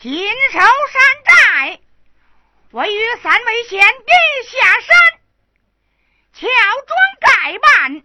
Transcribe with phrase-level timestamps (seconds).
[0.00, 0.14] 金
[0.52, 0.64] 寿山
[1.24, 1.80] 寨，
[2.70, 4.12] 我与三位贤弟
[4.46, 4.96] 下山，
[6.34, 6.46] 乔
[6.86, 8.02] 装改扮，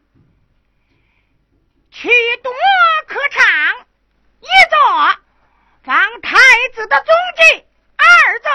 [1.91, 2.09] 去
[2.41, 2.51] 夺
[3.05, 3.45] 客场
[4.39, 5.19] 一座，
[5.83, 6.35] 放太
[6.73, 7.63] 子的踪迹；
[7.95, 8.51] 二座，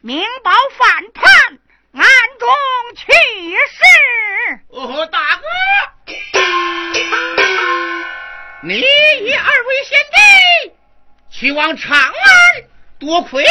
[0.00, 1.30] 明报反叛，
[1.92, 2.04] 暗
[2.40, 2.48] 中
[2.96, 3.06] 去
[3.68, 3.78] 世。
[4.70, 5.46] 哦，大哥，
[8.64, 10.74] 你与二位贤弟
[11.40, 12.12] 去往长安，
[12.98, 13.42] 多亏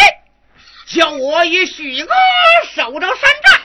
[0.85, 2.13] 叫我与许哥
[2.75, 3.61] 守着山寨，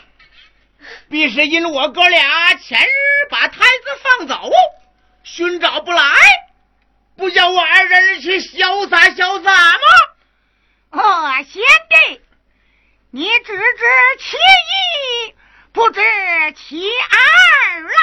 [1.10, 2.90] 必是因我哥俩前日
[3.28, 4.50] 把太子放走，
[5.24, 6.02] 寻找不来，
[7.18, 9.78] 不叫我二人去潇洒潇洒吗？
[10.92, 12.22] 哦，贤弟，
[13.10, 13.84] 你只知
[14.20, 15.34] 其一，
[15.70, 16.00] 不知
[16.56, 17.98] 其二啦。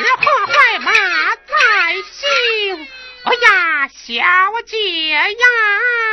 [0.00, 0.92] 只画坏马
[1.46, 2.88] 再行
[3.24, 6.09] 哎呀小姐呀。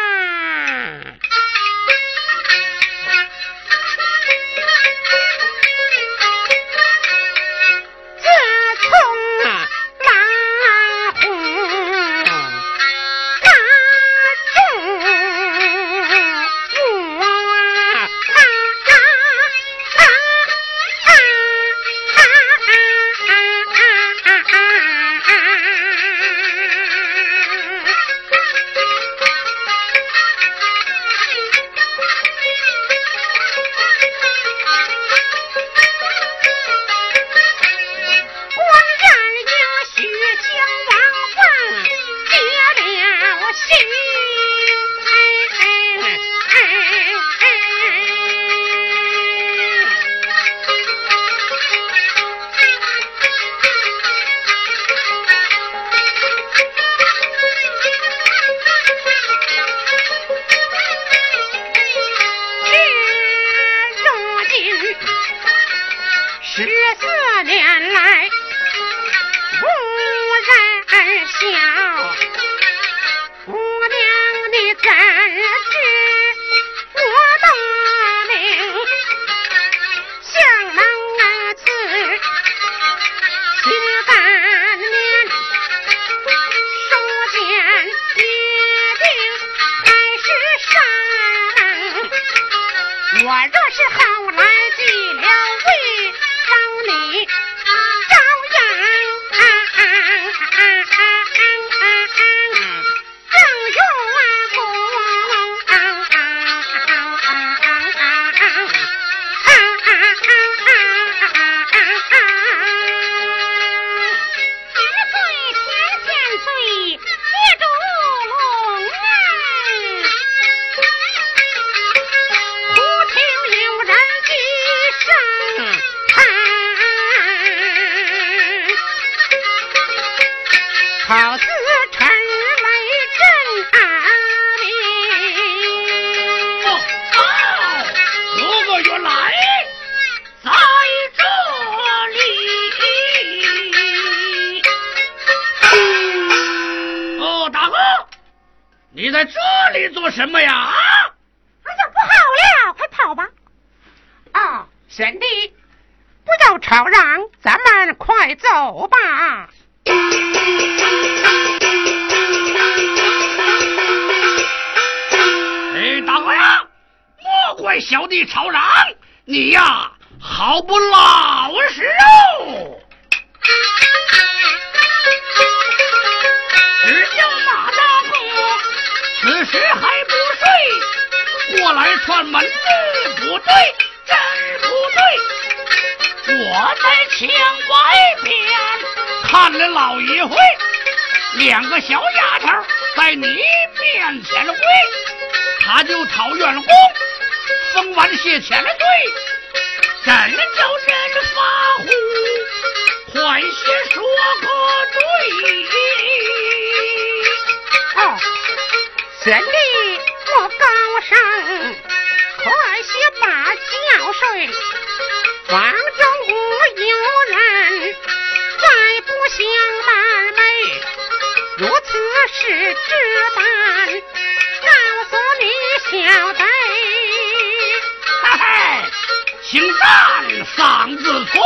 [230.56, 231.40] 赞嗓子粗，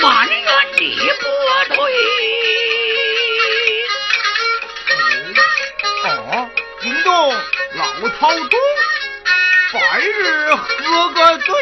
[0.00, 0.46] 埋怨
[0.78, 1.24] 你不
[1.74, 1.76] 对。
[7.74, 8.60] 老套中，
[9.72, 11.54] 白日喝个醉，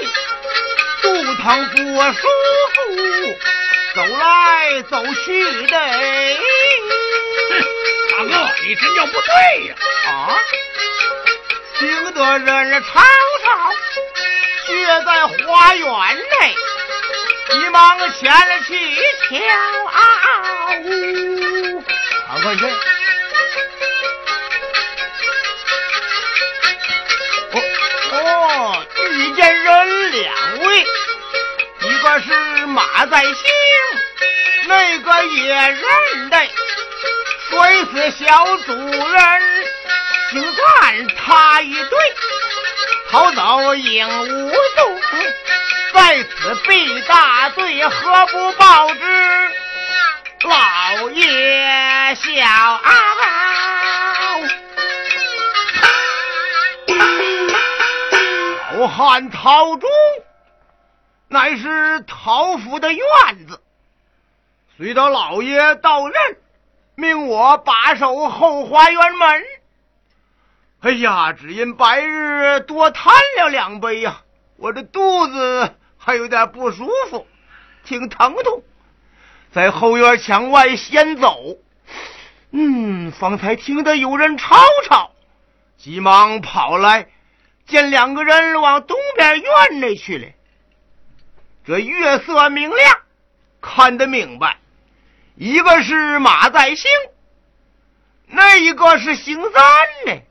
[1.02, 1.76] 肚疼不
[2.12, 2.28] 舒
[2.74, 2.78] 服，
[3.94, 5.76] 走来走去的。
[8.10, 9.74] 大哥，你真叫不对呀！
[10.06, 10.38] 啊，
[11.78, 13.00] 惊得人吵
[15.04, 15.86] 在花园
[16.16, 16.54] 内，
[17.50, 18.32] 急忙前
[18.66, 18.72] 去
[19.28, 19.36] 瞧。
[22.28, 22.62] 看看去。
[29.12, 30.86] 遇见人两位，
[31.80, 33.32] 一个是马在兴，
[34.68, 36.48] 那个也认得，
[37.50, 39.42] 摔死小主人，
[40.30, 41.98] 姓范他一对，
[43.10, 45.00] 逃走影无踪，
[45.92, 49.50] 在此被大罪，何不报之
[50.44, 52.80] 老爷小？
[58.86, 59.90] 汉陶中，
[61.28, 63.04] 乃是陶府的院
[63.48, 63.60] 子。
[64.76, 66.14] 随着老爷到任，
[66.94, 69.44] 命我把守后花园门。
[70.80, 74.22] 哎呀，只因白日多贪了两杯呀，
[74.56, 77.26] 我这肚子还有点不舒服，
[77.84, 78.62] 挺疼痛，
[79.52, 81.58] 在后院墙外先走。
[82.52, 84.56] 嗯，方才听得有人吵
[84.88, 85.12] 吵，
[85.76, 87.08] 急忙跑来。
[87.66, 90.26] 见两个人往东边院内去了，
[91.64, 92.98] 这月色明亮，
[93.60, 94.56] 看得明白，
[95.36, 96.90] 一个是马在兴，
[98.26, 99.62] 那一个是邢三
[100.06, 100.22] 呢。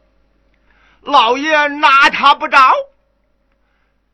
[1.10, 2.58] 老爷拿他不着，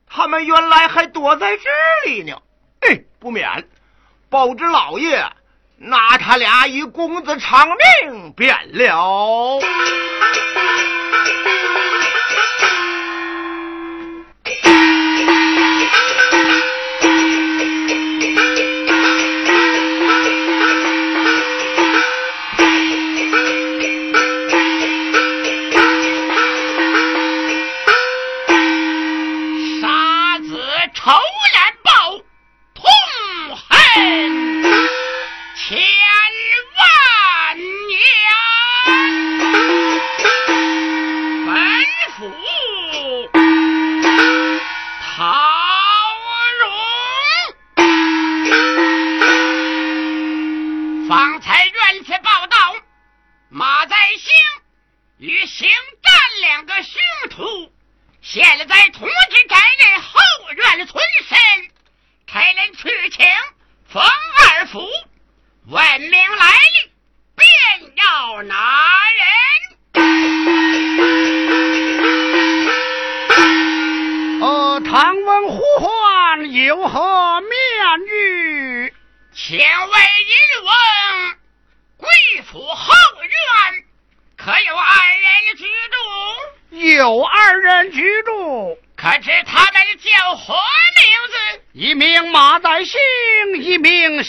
[0.08, 2.42] 他们原来还躲在这里呢。
[2.80, 3.68] 哎，不免
[4.30, 5.30] 报知老爷，
[5.76, 9.60] 拿他俩以公子偿命便了。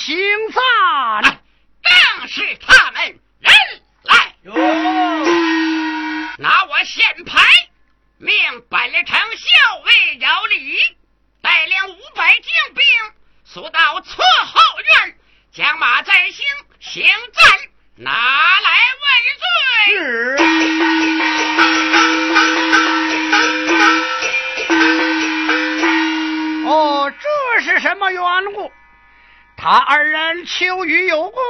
[0.07, 0.17] 名姓
[0.53, 1.41] 赞。
[1.83, 3.03] 正是他们
[3.41, 3.53] 人
[4.05, 4.35] 来。
[6.39, 7.43] 拿我现牌
[8.19, 8.33] 命
[8.71, 10.79] 百里城校尉饶礼
[11.43, 12.45] 带领五百精
[12.75, 12.85] 兵
[13.45, 14.61] 速到侧后
[15.05, 15.19] 院，
[15.53, 16.45] 将马在兴
[16.79, 17.59] 行赞
[17.97, 18.13] 拿
[18.61, 18.71] 来
[19.03, 19.09] 问
[19.41, 19.47] 罪。
[19.97, 20.37] 是。
[26.69, 28.23] 哦，这是什么缘
[28.55, 28.71] 故？
[29.69, 31.43] 他二人求于有功，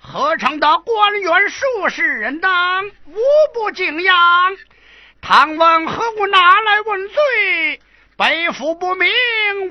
[0.00, 3.20] 何成的官员数十人当，无
[3.52, 4.56] 不敬仰。
[5.20, 7.82] 唐问何故拿来问罪？
[8.16, 9.12] 背负不明，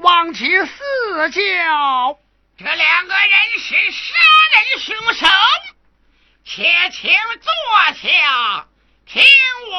[0.02, 2.20] 望其四教。
[2.56, 4.14] 这两个人是杀
[4.54, 5.26] 人凶手，
[6.46, 7.52] 且请坐
[7.96, 8.68] 下，
[9.08, 9.24] 听
[9.72, 9.74] 我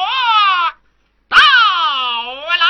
[1.29, 1.37] 道
[2.35, 2.65] 来。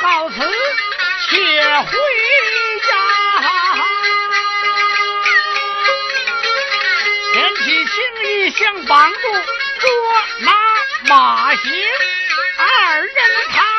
[0.00, 0.36] 告辞，
[1.28, 1.36] 且
[1.78, 1.92] 回
[2.80, 2.88] 家。
[7.34, 9.18] 连起青衣相帮助，
[9.80, 9.90] 捉
[10.40, 10.52] 拿
[11.08, 11.62] 马行
[12.58, 13.14] 二人
[13.52, 13.73] 他。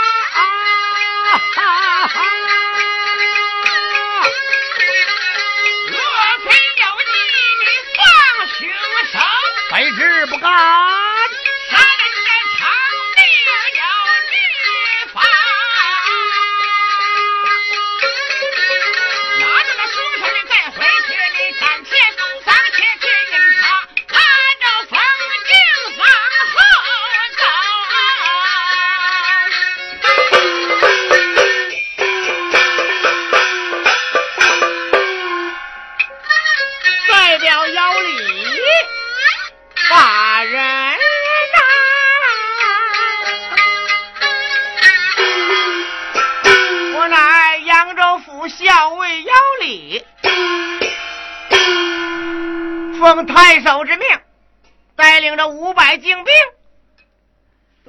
[55.86, 56.34] 百精兵，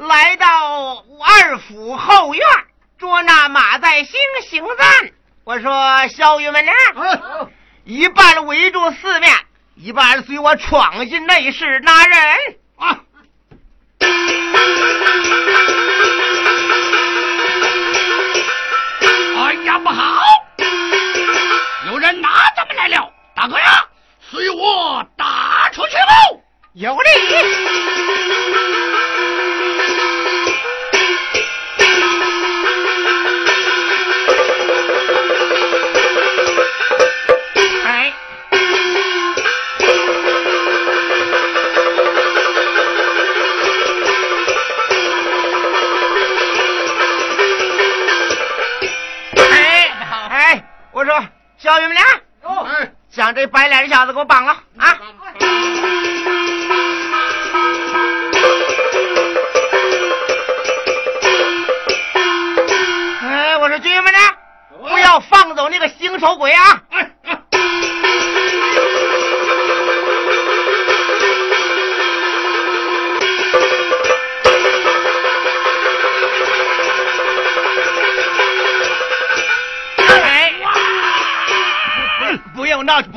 [0.07, 2.47] 来到二府后院，
[2.99, 5.11] 捉那马在兴行赞。
[5.45, 6.73] 我说小玉们呢，
[7.85, 9.33] 一半围住四面，
[9.77, 12.56] 一半随我闯进内室拿人
[53.77, 54.66] 把这小子给我绑了。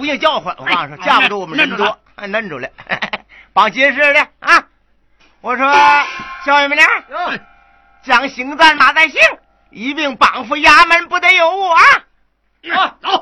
[0.10, 2.70] 用闹，不用叫唤，我告诉你说，架不住我们人多，还摁住了，
[3.54, 4.66] 绑结实的啊！
[5.42, 5.72] 我说，
[6.46, 6.88] 小友们俩，
[8.04, 9.20] 将行赞马在兴
[9.70, 11.82] 一并绑赴衙门，不得有误啊！
[12.74, 13.19] 啊，走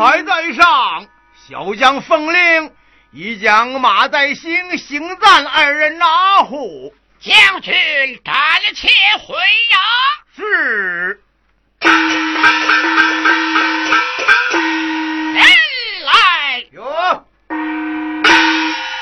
[0.00, 0.08] 润。
[0.08, 1.06] 舞台在上，
[1.46, 2.72] 小将奉令，
[3.12, 6.94] 已将马在兴、邢赞二人拿护。
[7.20, 7.72] 将军
[8.24, 8.34] 暂
[8.74, 8.88] 且
[9.18, 9.78] 回呀！
[10.34, 11.22] 是。
[15.34, 15.44] 人
[16.06, 16.82] 来，有。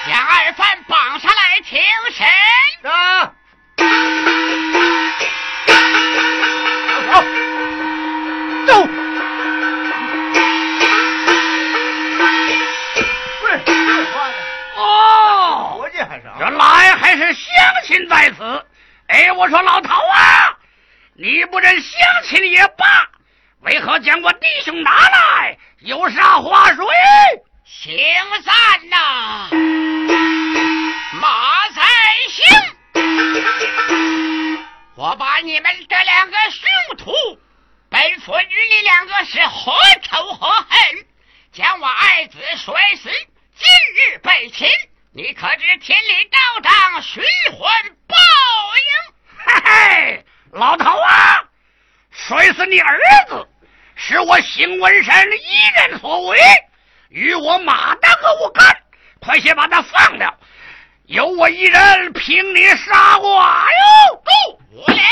[0.09, 1.80] 将二犯绑上来听
[2.12, 2.90] 审。
[2.90, 3.32] 啊。
[17.89, 18.66] 亲在此。
[19.07, 20.59] 哎，我说老头啊，
[21.14, 23.09] 你不认乡亲也罢，
[23.61, 25.57] 为何将我弟兄拿来？
[25.78, 26.86] 有啥话说？
[27.64, 27.99] 行
[28.45, 29.49] 善呐，
[31.14, 31.82] 马在
[32.28, 32.45] 兴，
[34.95, 37.41] 我把你们这两个凶徒，
[37.89, 39.72] 本府与你两个是何
[40.03, 41.07] 仇何恨？
[41.53, 43.09] 将我爱子摔死，
[43.57, 43.66] 今
[43.97, 44.68] 日被擒，
[45.18, 47.60] 你可知天理道当，寻魂
[48.06, 48.14] 报
[48.86, 48.92] 应？
[49.36, 51.42] 嘿嘿，老头啊，
[52.12, 53.48] 摔死你儿子，
[53.96, 56.38] 是我邢文山一人所为，
[57.08, 58.64] 与我马大哥无干。
[59.18, 60.38] 快些把他放了，
[61.06, 64.22] 有我一人凭你杀我哟！
[64.24, 64.30] 够
[64.70, 65.02] 无聊，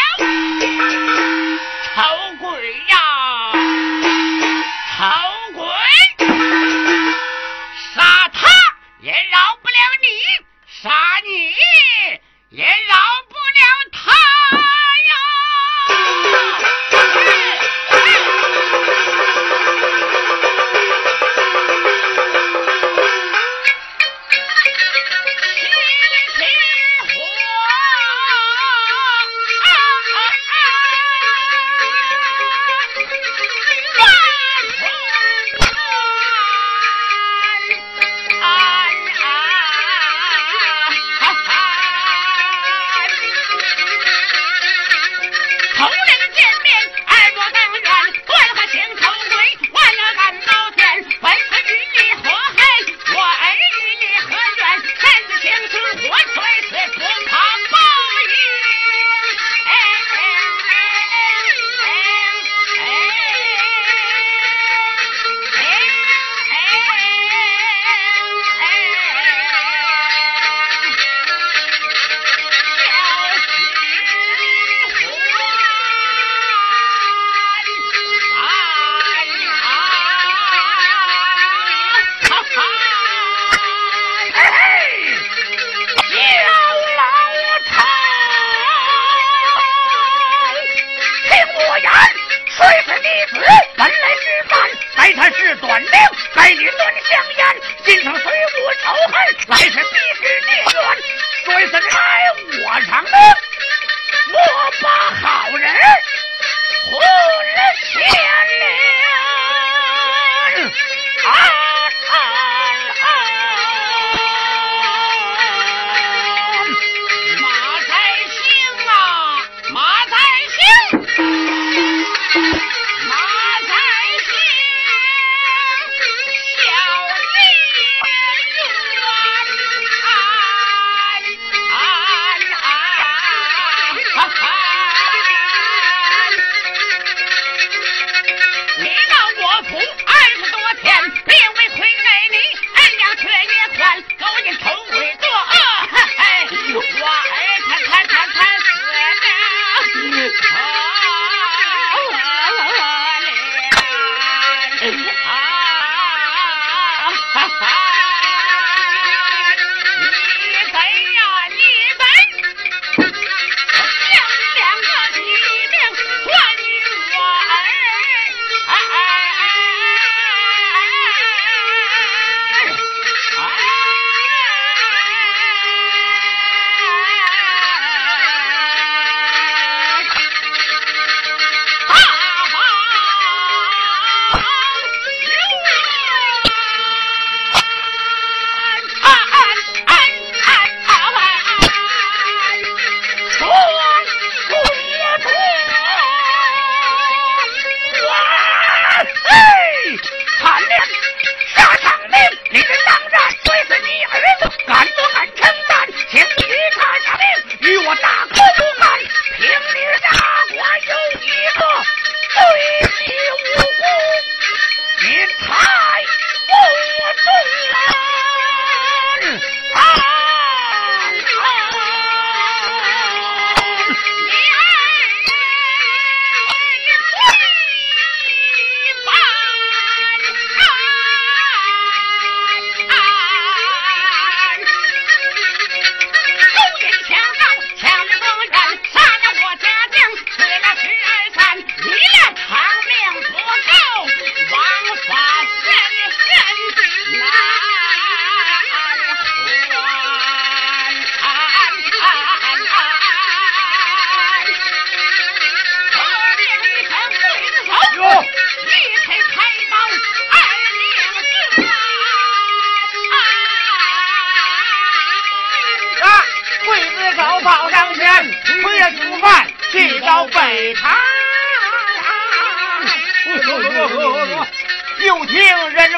[1.82, 2.02] 丑
[2.38, 3.50] 鬼呀，
[4.96, 5.04] 丑
[5.56, 5.66] 鬼！
[7.92, 8.46] 杀他
[9.00, 10.08] 也饶不了你，
[10.82, 10.90] 杀
[11.24, 11.54] 你
[12.50, 12.96] 也饶
[13.28, 13.60] 不了
[13.92, 14.10] 他
[15.08, 15.12] 呀！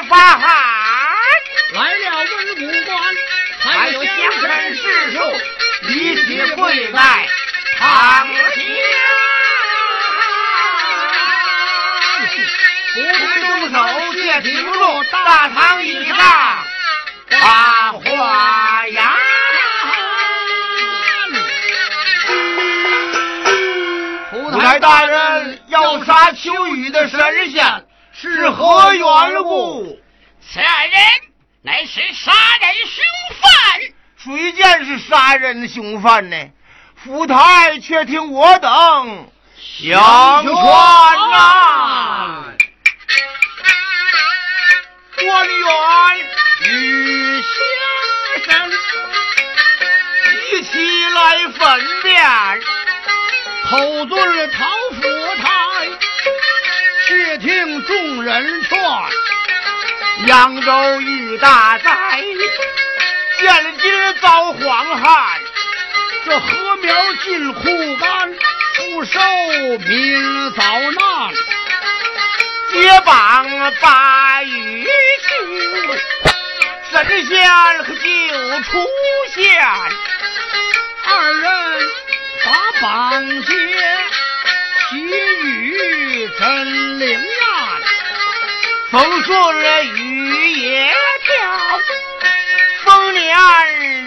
[0.09, 0.41] 房，
[1.73, 2.89] 来了文武官，
[3.59, 4.43] 还有乡绅
[4.73, 4.81] 侍
[5.11, 5.17] 庶，
[5.87, 5.93] 一
[6.25, 6.99] 起跪在
[7.77, 8.65] 堂前，
[12.95, 13.75] 不知动手
[14.13, 16.17] 却停入大堂以上
[17.29, 19.13] 把花呀。
[24.31, 27.85] 胡台大人要杀秋雨的神仙。
[32.85, 33.03] 凶
[33.41, 33.79] 犯
[34.17, 36.35] 谁见是杀人凶犯呢？
[37.01, 38.69] 府台却听我等
[39.57, 42.43] 相传呐。
[45.15, 45.65] 官员
[46.65, 47.53] 与先
[48.43, 48.47] 生
[50.51, 50.69] 一起
[51.15, 51.59] 来分
[52.03, 52.11] 辨，
[53.69, 54.59] 口尊陶
[54.91, 55.18] 府台，
[57.09, 58.79] 且听众人传。
[60.27, 61.91] 扬州遇大灾，
[63.39, 63.91] 现今
[64.21, 65.41] 遭荒旱。
[66.25, 67.61] 这禾苗尽枯
[67.95, 68.31] 干，
[68.75, 69.19] 不收
[69.87, 71.33] 民遭难。
[72.71, 74.89] 结帮把雨去，
[76.91, 77.49] 神仙
[77.85, 78.87] 可就出
[79.33, 79.41] 现。
[81.05, 81.43] 二人
[82.45, 82.49] 把
[82.81, 83.51] 绑结，
[84.91, 86.48] 喜雨真灵验。
[88.91, 91.79] 风顺了雨也飘，
[92.83, 93.37] 丰年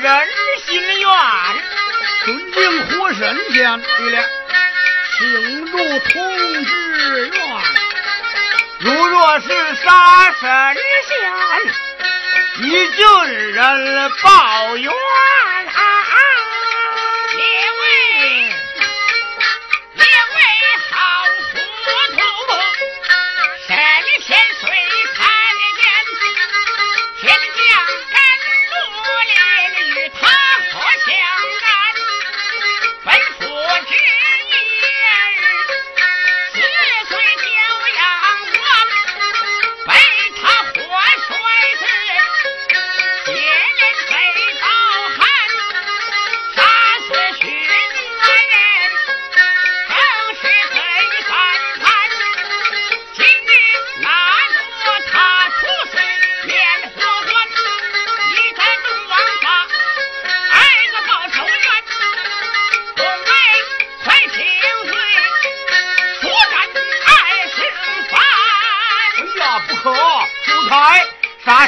[0.01, 0.29] 人
[0.67, 1.09] 心愿。
[2.25, 4.25] 尊敬活神仙，对了，
[5.17, 7.35] 请入同志院。
[8.81, 10.77] 如若是杀神
[11.07, 13.05] 仙，一军
[13.53, 14.93] 人报冤。
[14.93, 15.79] 啊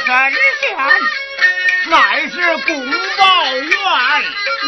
[0.01, 0.76] 神仙
[1.90, 3.78] 乃是公报怨，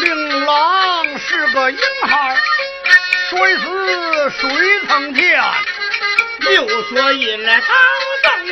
[0.01, 2.35] 令郎是个英豪，
[3.29, 5.43] 谁死谁成天。
[6.39, 7.65] 六说引来高
[8.23, 8.47] 僧，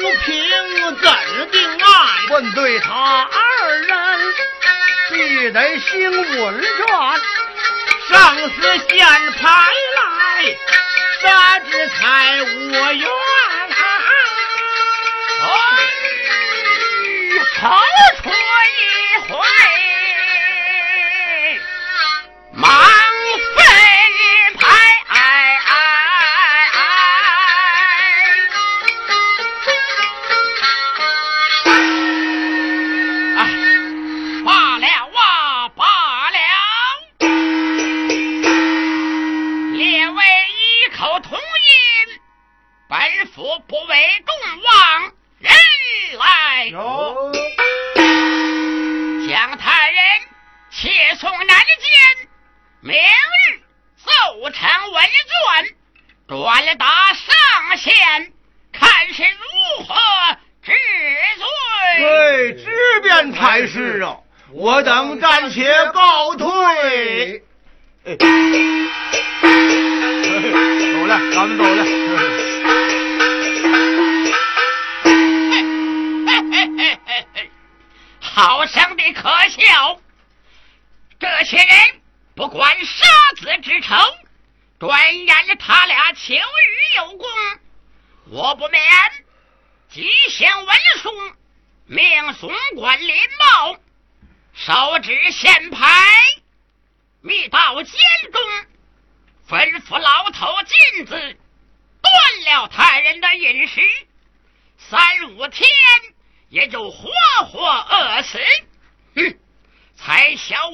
[0.00, 1.80] 无凭怎定案？
[2.30, 4.34] 问对他二人，
[5.10, 6.10] 必得兴
[6.40, 6.86] 文卷。
[8.08, 9.48] 上司县牌
[9.96, 10.56] 来，
[11.20, 12.46] 杀之才无
[12.92, 13.25] 缘。
[17.60, 18.45] 啥玩意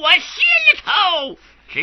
[0.03, 0.43] 我心
[0.83, 1.37] 头
[1.69, 1.79] 只